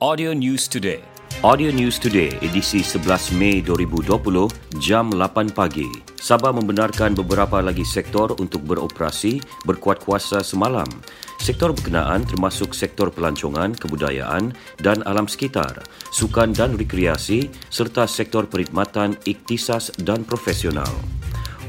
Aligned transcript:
Audio 0.00 0.32
News 0.32 0.64
Today. 0.64 1.04
Audio 1.44 1.68
News 1.68 2.00
Today, 2.00 2.32
edisi 2.40 2.80
11 2.80 3.36
Mei 3.36 3.60
2020, 3.60 4.48
jam 4.80 5.12
8 5.12 5.52
pagi. 5.52 5.84
Sabah 6.16 6.56
membenarkan 6.56 7.12
beberapa 7.12 7.60
lagi 7.60 7.84
sektor 7.84 8.32
untuk 8.40 8.64
beroperasi 8.64 9.44
berkuat 9.68 10.00
kuasa 10.00 10.40
semalam. 10.40 10.88
Sektor 11.36 11.76
berkenaan 11.76 12.24
termasuk 12.24 12.72
sektor 12.72 13.12
pelancongan, 13.12 13.76
kebudayaan 13.76 14.56
dan 14.80 15.04
alam 15.04 15.28
sekitar, 15.28 15.84
sukan 16.16 16.56
dan 16.56 16.80
rekreasi 16.80 17.52
serta 17.68 18.08
sektor 18.08 18.48
perkhidmatan 18.48 19.20
iktisas 19.28 19.92
dan 20.00 20.24
profesional. 20.24 21.19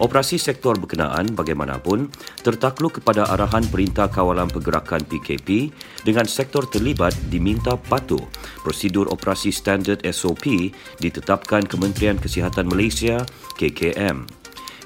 Operasi 0.02 0.42
sektor 0.42 0.74
berkenaan 0.82 1.30
bagaimanapun 1.38 2.10
tertakluk 2.42 2.98
kepada 2.98 3.30
arahan 3.30 3.62
Perintah 3.70 4.10
Kawalan 4.10 4.50
Pergerakan 4.50 5.06
PKP 5.06 5.70
dengan 6.02 6.26
sektor 6.26 6.66
terlibat 6.66 7.14
diminta 7.30 7.78
patuh 7.78 8.26
prosedur 8.66 9.14
operasi 9.14 9.54
standard 9.54 10.02
SOP 10.10 10.74
ditetapkan 10.98 11.70
Kementerian 11.70 12.18
Kesihatan 12.18 12.74
Malaysia 12.74 13.22
KKM. 13.62 14.26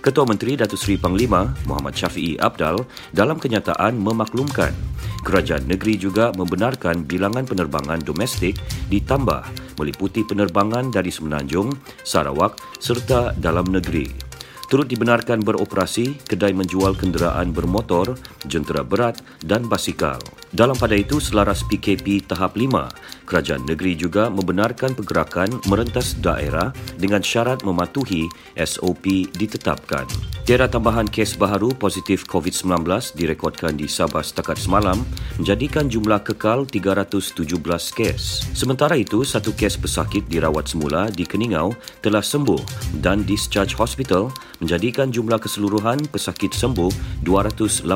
Ketua 0.04 0.28
Menteri 0.28 0.60
Datuk 0.60 0.76
Seri 0.76 1.00
Panglima 1.00 1.48
Muhammad 1.64 1.96
Syafiee 1.96 2.36
Abdal 2.36 2.84
dalam 3.16 3.40
kenyataan 3.40 3.96
memaklumkan 3.96 4.76
kerajaan 5.24 5.64
negeri 5.64 5.96
juga 5.96 6.36
membenarkan 6.36 7.08
bilangan 7.08 7.48
penerbangan 7.48 8.04
domestik 8.04 8.60
ditambah 8.92 9.48
meliputi 9.80 10.28
penerbangan 10.28 10.92
dari 10.92 11.10
Semenanjung, 11.10 11.72
Sarawak 12.04 12.60
serta 12.84 13.32
dalam 13.40 13.72
negeri 13.72 14.25
turut 14.68 14.90
dibenarkan 14.90 15.42
beroperasi 15.42 16.26
kedai 16.26 16.54
menjual 16.54 16.98
kenderaan 16.98 17.54
bermotor, 17.54 18.18
jentera 18.50 18.82
berat 18.82 19.22
dan 19.46 19.66
basikal. 19.70 20.18
Dalam 20.56 20.76
pada 20.80 20.96
itu, 20.96 21.20
selaras 21.20 21.64
PKP 21.68 22.26
tahap 22.26 22.56
5, 22.56 22.92
kerajaan 23.28 23.64
negeri 23.68 24.00
juga 24.00 24.32
membenarkan 24.32 24.96
pergerakan 24.96 25.60
merentas 25.68 26.16
daerah 26.20 26.72
dengan 26.96 27.20
syarat 27.20 27.62
mematuhi 27.62 28.26
SOP 28.56 29.28
ditetapkan. 29.36 30.35
Tiada 30.46 30.70
tambahan 30.70 31.10
kes 31.10 31.42
baharu 31.42 31.74
positif 31.74 32.22
COVID-19 32.30 32.86
direkodkan 33.18 33.74
di 33.74 33.90
Sabah 33.90 34.22
setakat 34.22 34.62
semalam 34.62 35.02
menjadikan 35.42 35.90
jumlah 35.90 36.22
kekal 36.22 36.70
317 36.70 37.50
kes. 37.98 38.46
Sementara 38.54 38.94
itu, 38.94 39.26
satu 39.26 39.58
kes 39.58 39.74
pesakit 39.82 40.22
dirawat 40.30 40.70
semula 40.70 41.10
di 41.10 41.26
Keningau 41.26 41.74
telah 42.06 42.22
sembuh 42.22 42.62
dan 43.02 43.26
discharge 43.26 43.74
hospital 43.74 44.30
menjadikan 44.62 45.10
jumlah 45.10 45.42
keseluruhan 45.42 46.06
pesakit 46.14 46.54
sembuh 46.54 47.26
286 47.26 47.90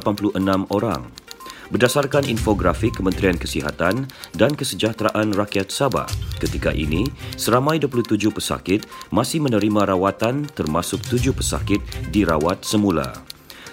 orang. 0.73 1.28
Berdasarkan 1.69 2.25
infografik 2.25 2.97
Kementerian 2.97 3.37
Kesihatan 3.37 4.09
dan 4.33 4.51
Kesejahteraan 4.57 5.37
Rakyat 5.37 5.69
Sabah, 5.69 6.09
ketika 6.41 6.73
ini 6.73 7.05
seramai 7.37 7.77
27 7.77 8.33
pesakit 8.33 8.89
masih 9.13 9.37
menerima 9.37 9.93
rawatan 9.93 10.49
termasuk 10.57 10.97
7 11.05 11.29
pesakit 11.29 11.77
dirawat 12.09 12.65
semula. 12.65 13.13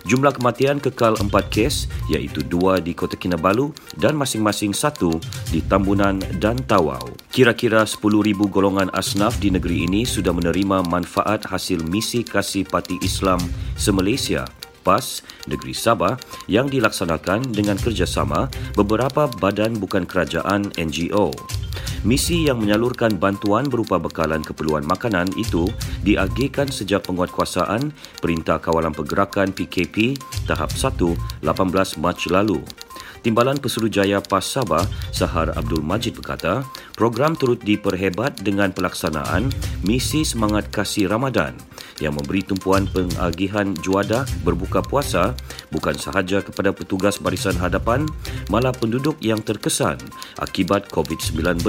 Jumlah 0.07 0.39
kematian 0.39 0.79
kekal 0.79 1.19
4 1.19 1.35
kes 1.51 1.91
iaitu 2.13 2.47
2 2.47 2.79
di 2.79 2.95
Kota 2.95 3.19
Kinabalu 3.19 3.75
dan 3.99 4.15
masing-masing 4.15 4.71
1 4.71 5.03
di 5.51 5.59
Tambunan 5.67 6.23
dan 6.39 6.63
Tawau. 6.63 7.11
Kira-kira 7.35 7.83
10,000 7.83 8.47
golongan 8.47 8.87
asnaf 8.95 9.43
di 9.43 9.51
negeri 9.51 9.83
ini 9.83 10.07
sudah 10.07 10.31
menerima 10.31 10.87
manfaat 10.87 11.43
hasil 11.51 11.83
misi 11.91 12.23
kasih 12.23 12.69
parti 12.71 13.01
Islam 13.03 13.43
se-Malaysia 13.75 14.47
PAS 14.87 15.27
Negeri 15.51 15.75
Sabah 15.75 16.15
yang 16.47 16.71
dilaksanakan 16.71 17.51
dengan 17.51 17.75
kerjasama 17.75 18.47
beberapa 18.79 19.27
badan 19.43 19.83
bukan 19.83 20.07
kerajaan 20.07 20.71
NGO. 20.79 21.35
Misi 22.07 22.47
yang 22.47 22.63
menyalurkan 22.63 23.19
bantuan 23.19 23.67
berupa 23.67 23.99
bekalan 23.99 24.39
keperluan 24.39 24.87
makanan 24.87 25.27
itu 25.35 25.67
diagihkan 26.07 26.71
sejak 26.71 27.03
penguatkuasaan 27.03 27.91
Perintah 28.23 28.63
Kawalan 28.63 28.95
Pergerakan 28.95 29.51
PKP 29.51 30.15
tahap 30.47 30.71
1 30.71 30.95
18 31.43 31.99
Mac 31.99 32.23
lalu. 32.31 32.63
Timbalan 33.27 33.59
Pesuruhjaya 33.59 34.23
PAS 34.23 34.55
Sabah, 34.55 34.87
Sahar 35.11 35.51
Abdul 35.59 35.83
Majid 35.83 36.15
berkata, 36.15 36.63
program 36.95 37.35
turut 37.35 37.59
diperhebat 37.59 38.39
dengan 38.39 38.71
pelaksanaan 38.71 39.51
misi 39.83 40.23
semangat 40.23 40.71
kasih 40.71 41.11
Ramadan 41.11 41.59
yang 42.01 42.15
memberi 42.15 42.45
tumpuan 42.45 42.85
pengagihan 42.91 43.73
juada 43.81 44.29
berbuka 44.45 44.85
puasa 44.85 45.33
bukan 45.73 45.97
sahaja 45.97 46.45
kepada 46.45 46.73
petugas 46.73 47.19
barisan 47.21 47.57
hadapan, 47.57 48.05
malah 48.53 48.73
penduduk 48.73 49.17
yang 49.21 49.41
terkesan 49.41 49.97
akibat 50.41 50.89
COVID-19. 50.93 51.63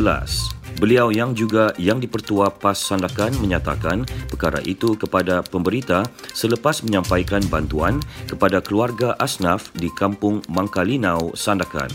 Beliau 0.78 1.10
yang 1.10 1.34
juga 1.34 1.74
yang 1.82 1.98
dipertua 1.98 2.54
PAS 2.54 2.86
Sandakan 2.86 3.34
menyatakan 3.42 4.06
perkara 4.30 4.62
itu 4.62 4.94
kepada 4.94 5.42
pemberita 5.42 6.06
selepas 6.38 6.86
menyampaikan 6.86 7.42
bantuan 7.50 7.98
kepada 8.30 8.62
keluarga 8.62 9.18
asnaf 9.18 9.74
di 9.74 9.90
kampung 9.90 10.46
Mangkalinau, 10.46 11.34
Sandakan. 11.34 11.90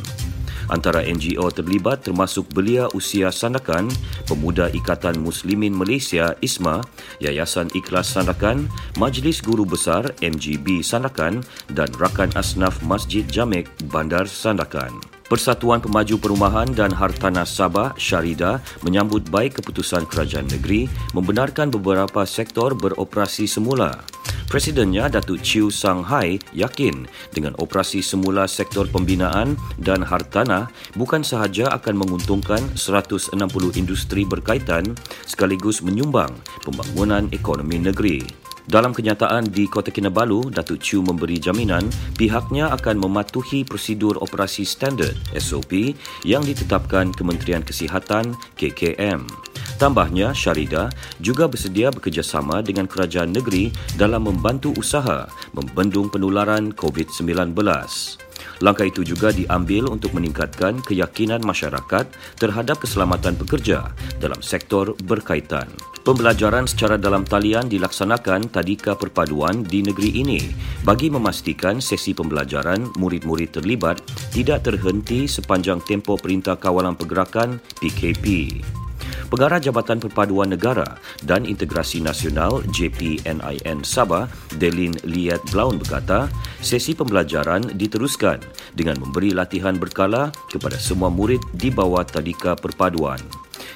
Antara 0.71 1.03
NGO 1.03 1.51
terlibat 1.51 2.07
termasuk 2.07 2.47
Belia 2.53 2.87
Usia 2.93 3.33
Sandakan, 3.35 3.91
Pemuda 4.29 4.71
Ikatan 4.71 5.19
Muslimin 5.19 5.75
Malaysia 5.75 6.37
ISMA, 6.39 6.85
Yayasan 7.19 7.73
Ikhlas 7.75 8.13
Sandakan, 8.13 8.71
Majlis 9.01 9.43
Guru 9.43 9.67
Besar 9.67 10.07
MGB 10.23 10.85
Sandakan 10.85 11.43
dan 11.73 11.89
Rakan 11.99 12.31
Asnaf 12.39 12.79
Masjid 12.87 13.27
Jamek 13.27 13.67
Bandar 13.91 14.29
Sandakan. 14.29 15.03
Persatuan 15.33 15.81
Pemaju 15.81 16.21
Perumahan 16.21 16.69
dan 16.77 16.93
Hartanah 16.93 17.49
Sabah 17.49 17.97
Syarida 17.97 18.61
menyambut 18.85 19.25
baik 19.33 19.65
keputusan 19.65 20.05
kerajaan 20.05 20.45
negeri 20.45 20.93
membenarkan 21.17 21.73
beberapa 21.73 22.29
sektor 22.29 22.77
beroperasi 22.77 23.49
semula. 23.49 24.05
Presidennya 24.53 25.09
Datuk 25.09 25.41
Chiu 25.41 25.73
Sang 25.73 26.05
Hai 26.05 26.37
yakin 26.53 27.09
dengan 27.33 27.57
operasi 27.57 28.05
semula 28.05 28.45
sektor 28.45 28.85
pembinaan 28.85 29.57
dan 29.81 30.05
hartanah 30.05 30.69
bukan 30.93 31.25
sahaja 31.25 31.73
akan 31.73 31.97
menguntungkan 31.97 32.61
160 32.77 33.33
industri 33.81 34.29
berkaitan 34.29 34.93
sekaligus 35.25 35.81
menyumbang 35.81 36.37
pembangunan 36.69 37.33
ekonomi 37.33 37.81
negeri. 37.81 38.42
Dalam 38.73 38.97
kenyataan 38.97 39.53
di 39.53 39.69
Kota 39.69 39.93
Kinabalu, 39.93 40.49
Datuk 40.49 40.81
Chu 40.81 41.05
memberi 41.05 41.37
jaminan 41.37 41.85
pihaknya 42.17 42.73
akan 42.73 43.05
mematuhi 43.05 43.69
prosedur 43.69 44.17
operasi 44.25 44.65
standard 44.65 45.13
SOP 45.37 45.93
yang 46.25 46.41
ditetapkan 46.41 47.13
Kementerian 47.13 47.61
Kesihatan 47.61 48.33
KKM. 48.57 49.29
Tambahnya, 49.77 50.33
Syarida 50.33 50.89
juga 51.21 51.53
bersedia 51.53 51.93
bekerjasama 51.93 52.65
dengan 52.65 52.89
kerajaan 52.89 53.37
negeri 53.37 53.69
dalam 54.01 54.25
membantu 54.25 54.73
usaha 54.81 55.29
membendung 55.53 56.09
penularan 56.09 56.73
COVID-19. 56.73 57.53
Langkah 58.63 58.87
itu 58.87 59.03
juga 59.03 59.35
diambil 59.35 59.91
untuk 59.91 60.15
meningkatkan 60.15 60.79
keyakinan 60.87 61.43
masyarakat 61.43 62.07
terhadap 62.39 62.79
keselamatan 62.79 63.35
pekerja 63.35 63.91
dalam 64.23 64.39
sektor 64.39 64.95
berkaitan. 65.03 65.67
Pembelajaran 66.03 66.67
secara 66.67 66.99
dalam 66.99 67.23
talian 67.23 67.71
dilaksanakan 67.71 68.51
tadika 68.51 68.99
perpaduan 68.99 69.63
di 69.63 69.87
negeri 69.87 70.19
ini 70.19 70.43
bagi 70.83 71.11
memastikan 71.11 71.79
sesi 71.79 72.11
pembelajaran 72.11 72.91
murid-murid 72.99 73.55
terlibat 73.55 74.03
tidak 74.35 74.67
terhenti 74.67 75.31
sepanjang 75.31 75.79
tempoh 75.87 76.19
Perintah 76.19 76.59
Kawalan 76.59 76.99
Pergerakan 76.99 77.63
PKP. 77.79 78.59
Pengarah 79.33 79.57
Jabatan 79.57 79.97
Perpaduan 79.97 80.53
Negara 80.53 80.85
dan 81.25 81.49
Integrasi 81.49 82.05
Nasional 82.05 82.61
JPNIN 82.69 83.81
Sabah, 83.81 84.29
Delin 84.61 84.93
Liat 85.09 85.41
Blaun 85.49 85.81
berkata, 85.81 86.29
sesi 86.61 86.93
pembelajaran 86.93 87.65
diteruskan 87.81 88.45
dengan 88.77 89.01
memberi 89.01 89.33
latihan 89.33 89.73
berkala 89.81 90.29
kepada 90.53 90.77
semua 90.77 91.09
murid 91.09 91.41
di 91.57 91.73
bawah 91.73 92.05
tadika 92.05 92.53
perpaduan. 92.61 93.17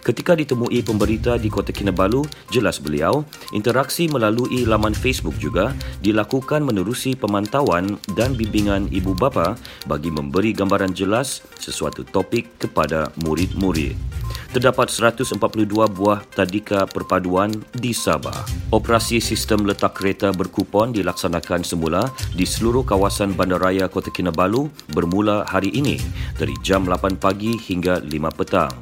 Ketika 0.05 0.37
ditemui 0.37 0.85
pemberita 0.85 1.41
di 1.41 1.49
Kota 1.49 1.73
Kinabalu, 1.73 2.29
jelas 2.52 2.76
beliau, 2.76 3.25
interaksi 3.56 4.12
melalui 4.12 4.69
laman 4.69 4.93
Facebook 4.93 5.41
juga 5.41 5.73
dilakukan 6.05 6.69
menerusi 6.69 7.17
pemantauan 7.17 7.97
dan 8.12 8.37
bimbingan 8.37 8.93
ibu 8.93 9.17
bapa 9.17 9.56
bagi 9.88 10.12
memberi 10.12 10.52
gambaran 10.52 10.93
jelas 10.93 11.41
sesuatu 11.56 12.05
topik 12.05 12.61
kepada 12.61 13.09
murid-murid. 13.25 14.15
Terdapat 14.56 14.88
142 14.88 15.37
buah 15.69 16.25
tadika 16.32 16.88
perpaduan 16.88 17.53
di 17.76 17.93
Sabah. 17.93 18.49
Operasi 18.73 19.20
sistem 19.20 19.69
letak 19.69 20.00
kereta 20.00 20.32
berkupon 20.32 20.97
dilaksanakan 20.97 21.61
semula 21.61 22.08
di 22.32 22.49
seluruh 22.49 22.81
kawasan 22.81 23.37
bandaraya 23.37 23.85
Kota 23.85 24.08
Kinabalu 24.08 24.73
bermula 24.97 25.44
hari 25.44 25.76
ini 25.76 26.00
dari 26.41 26.56
jam 26.64 26.88
8 26.88 27.20
pagi 27.20 27.53
hingga 27.53 28.00
5 28.00 28.08
petang. 28.32 28.73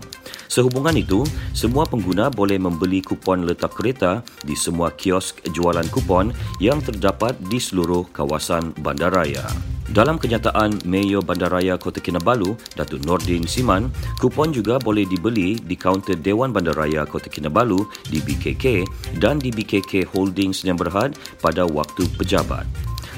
Sehubungan 0.47 0.95
itu, 0.95 1.27
semua 1.51 1.91
pengguna 1.91 2.31
boleh 2.31 2.63
membeli 2.63 3.03
kupon 3.03 3.43
letak 3.43 3.75
kereta 3.75 4.23
di 4.47 4.55
semua 4.55 4.95
kiosk 4.95 5.43
jualan 5.59 5.91
kupon 5.91 6.31
yang 6.63 6.79
terdapat 6.87 7.35
di 7.51 7.59
seluruh 7.59 8.07
kawasan 8.15 8.71
bandaraya. 8.79 9.74
Dalam 9.93 10.17
kenyataan 10.17 10.81
Mayor 10.89 11.21
Bandaraya 11.21 11.77
Kota 11.77 12.01
Kinabalu, 12.01 12.57
Datuk 12.73 13.05
Nordin 13.05 13.45
Siman, 13.45 13.93
kupon 14.17 14.49
juga 14.49 14.81
boleh 14.81 15.05
dibeli 15.05 15.61
di 15.61 15.77
kaunter 15.77 16.17
Dewan 16.17 16.57
Bandaraya 16.57 17.05
Kota 17.05 17.29
Kinabalu 17.29 17.85
di 18.09 18.25
BKK 18.25 18.89
dan 19.21 19.37
di 19.37 19.53
BKK 19.53 20.09
Holdings 20.09 20.65
yang 20.65 20.81
Berhad 20.81 21.21
pada 21.45 21.69
waktu 21.69 22.09
pejabat. 22.17 22.65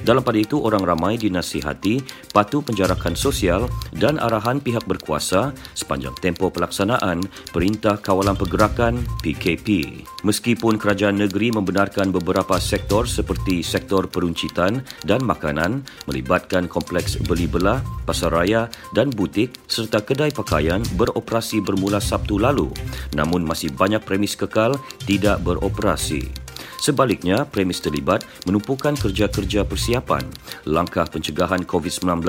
Dalam 0.06 0.22
pada 0.22 0.38
itu, 0.38 0.62
orang 0.62 0.86
ramai 0.86 1.18
dinasihati 1.18 1.98
patuh 2.30 2.62
penjarakan 2.62 3.18
sosial 3.18 3.66
dan 3.90 4.22
arahan 4.22 4.62
pihak 4.62 4.86
berkuasa 4.86 5.50
sepanjang 5.74 6.14
tempoh 6.22 6.54
pelaksanaan 6.54 7.26
Perintah 7.50 7.98
Kawalan 7.98 8.38
Pergerakan 8.38 9.02
PKP. 9.26 9.98
Meskipun 10.22 10.78
kerajaan 10.78 11.18
negeri 11.18 11.50
membenarkan 11.50 12.14
beberapa 12.14 12.54
sektor 12.62 13.10
seperti 13.10 13.66
sektor 13.66 14.06
peruncitan 14.06 14.86
dan 15.02 15.26
makanan 15.26 15.82
melibatkan 16.06 16.70
kompleks 16.70 17.18
beli 17.26 17.50
belah, 17.50 17.82
pasar 18.06 18.30
raya 18.30 18.70
dan 18.94 19.10
butik 19.10 19.58
serta 19.66 20.06
kedai 20.06 20.30
pakaian 20.30 20.86
beroperasi 20.94 21.58
bermula 21.58 21.98
Sabtu 21.98 22.38
lalu, 22.38 22.70
namun 23.18 23.42
masih 23.42 23.74
banyak 23.74 24.06
premis 24.06 24.38
kekal 24.38 24.78
tidak 25.02 25.42
beroperasi. 25.42 26.45
Sebaliknya, 26.80 27.48
premis 27.48 27.80
terlibat 27.80 28.24
menumpukan 28.44 28.94
kerja-kerja 28.96 29.64
persiapan 29.64 30.24
langkah 30.68 31.06
pencegahan 31.08 31.64
COVID-19 31.64 32.22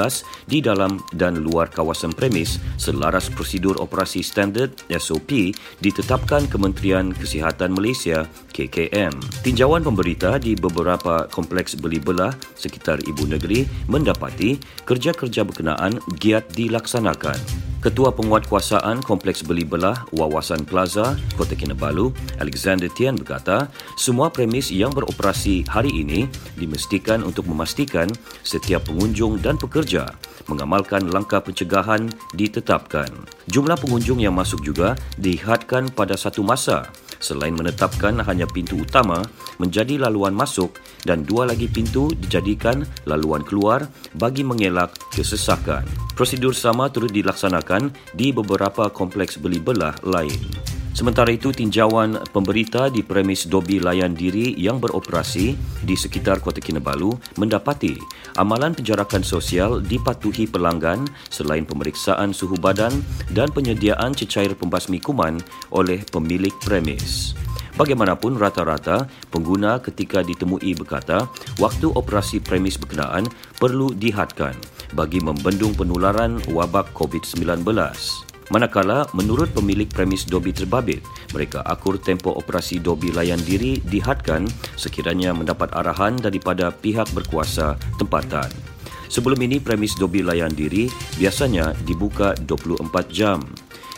di 0.48 0.64
dalam 0.64 1.02
dan 1.14 1.40
luar 1.42 1.68
kawasan 1.72 2.14
premis 2.14 2.62
selaras 2.80 3.28
prosedur 3.32 3.80
operasi 3.82 4.24
standard 4.24 4.74
SOP 4.92 5.54
ditetapkan 5.84 6.48
Kementerian 6.48 7.12
Kesihatan 7.12 7.76
Malaysia 7.76 8.26
KKM. 8.54 9.14
Tinjauan 9.46 9.86
pemberita 9.86 10.42
di 10.42 10.58
beberapa 10.58 11.30
kompleks 11.30 11.78
beli 11.78 12.02
belah 12.02 12.34
sekitar 12.58 13.04
ibu 13.06 13.30
negeri 13.30 13.68
mendapati 13.86 14.58
kerja-kerja 14.88 15.46
berkenaan 15.46 16.00
giat 16.18 16.50
dilaksanakan. 16.56 17.57
Ketua 17.78 18.10
Penguatkuasaan 18.10 19.06
Kompleks 19.06 19.46
Beli 19.46 19.62
Belah 19.62 20.10
Wawasan 20.10 20.66
Plaza, 20.66 21.14
Kota 21.38 21.54
Kinabalu, 21.54 22.10
Alexander 22.42 22.90
Tian 22.90 23.14
berkata, 23.14 23.70
semua 23.94 24.34
premis 24.34 24.74
yang 24.74 24.90
beroperasi 24.90 25.62
hari 25.70 25.94
ini 25.94 26.26
dimestikan 26.58 27.22
untuk 27.22 27.46
memastikan 27.46 28.10
setiap 28.42 28.90
pengunjung 28.90 29.38
dan 29.46 29.62
pekerja 29.62 30.10
mengamalkan 30.50 31.06
langkah 31.12 31.44
pencegahan 31.44 32.10
ditetapkan. 32.34 33.08
Jumlah 33.52 33.78
pengunjung 33.78 34.24
yang 34.24 34.34
masuk 34.34 34.64
juga 34.66 34.98
dihadkan 35.22 35.92
pada 35.94 36.18
satu 36.18 36.42
masa 36.42 36.90
selain 37.20 37.54
menetapkan 37.54 38.22
hanya 38.24 38.46
pintu 38.50 38.82
utama 38.82 39.26
menjadi 39.58 39.98
laluan 39.98 40.34
masuk 40.34 40.78
dan 41.04 41.26
dua 41.26 41.50
lagi 41.50 41.66
pintu 41.66 42.14
dijadikan 42.14 42.86
laluan 43.10 43.42
keluar 43.42 43.90
bagi 44.16 44.46
mengelak 44.46 44.94
kesesakan. 45.14 45.86
Prosedur 46.14 46.54
sama 46.54 46.90
turut 46.90 47.14
dilaksanakan 47.14 47.94
di 48.14 48.34
beberapa 48.34 48.90
kompleks 48.90 49.38
beli 49.38 49.62
belah 49.62 49.96
lain. 50.06 50.77
Sementara 50.98 51.30
itu, 51.30 51.54
tinjauan 51.54 52.18
pemberita 52.34 52.90
di 52.90 53.06
premis 53.06 53.46
dobi 53.46 53.78
layan 53.78 54.18
diri 54.18 54.58
yang 54.58 54.82
beroperasi 54.82 55.54
di 55.86 55.94
sekitar 55.94 56.42
Kota 56.42 56.58
Kinabalu 56.58 57.14
mendapati 57.38 57.94
amalan 58.34 58.74
penjarakan 58.74 59.22
sosial 59.22 59.86
dipatuhi 59.86 60.50
pelanggan 60.50 61.06
selain 61.30 61.70
pemeriksaan 61.70 62.34
suhu 62.34 62.58
badan 62.58 62.90
dan 63.30 63.54
penyediaan 63.54 64.18
cecair 64.18 64.58
pembasmi 64.58 64.98
kuman 64.98 65.38
oleh 65.70 66.02
pemilik 66.10 66.58
premis. 66.66 67.38
Bagaimanapun 67.78 68.42
rata-rata 68.42 69.06
pengguna 69.30 69.78
ketika 69.78 70.26
ditemui 70.26 70.74
berkata 70.74 71.30
waktu 71.62 71.94
operasi 71.94 72.42
premis 72.42 72.74
berkenaan 72.74 73.30
perlu 73.62 73.94
dihadkan 73.94 74.58
bagi 74.98 75.22
membendung 75.22 75.78
penularan 75.78 76.42
wabak 76.50 76.90
COVID-19. 76.98 77.62
Manakala 78.48 79.04
menurut 79.12 79.52
pemilik 79.52 79.92
premis 79.92 80.24
Dobi 80.24 80.56
terbabit, 80.56 81.04
mereka 81.36 81.60
akur 81.68 82.00
tempoh 82.00 82.32
operasi 82.40 82.80
Dobi 82.80 83.12
layan 83.12 83.44
diri 83.44 83.84
dihadkan 83.84 84.48
sekiranya 84.80 85.36
mendapat 85.36 85.68
arahan 85.76 86.16
daripada 86.16 86.72
pihak 86.72 87.12
berkuasa 87.12 87.76
tempatan. 88.00 88.48
Sebelum 89.12 89.40
ini 89.44 89.60
premis 89.60 90.00
Dobi 90.00 90.24
layan 90.24 90.52
diri 90.56 90.88
biasanya 91.20 91.76
dibuka 91.84 92.36
24 92.48 92.88
jam. 93.12 93.44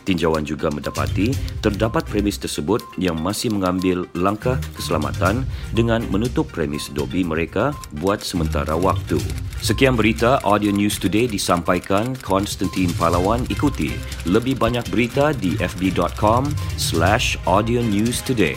Tinjauan 0.09 0.41
juga 0.41 0.73
mendapati 0.73 1.29
terdapat 1.61 2.09
premis 2.09 2.41
tersebut 2.41 2.81
yang 2.97 3.21
masih 3.21 3.53
mengambil 3.53 4.09
langkah 4.17 4.57
keselamatan 4.73 5.45
dengan 5.77 6.01
menutup 6.09 6.49
premis 6.49 6.89
Dobi 6.89 7.21
mereka 7.21 7.77
buat 8.01 8.25
sementara 8.25 8.73
waktu. 8.73 9.21
Sekian 9.59 9.99
berita 9.99 10.39
Audio 10.47 10.71
News 10.71 10.95
Today 11.03 11.27
disampaikan 11.27 12.15
Konstantin 12.23 12.95
Palawan. 12.95 13.43
Ikuti 13.51 13.91
lebih 14.23 14.55
banyak 14.55 14.87
berita 14.87 15.35
di 15.35 15.59
fb.com 15.59 16.47
slash 16.79 17.35
audio 17.43 17.83
news 17.83 18.23
today. 18.23 18.55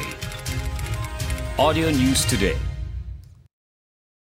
Audio 1.59 1.91
News 1.91 2.23
Today 2.25 2.72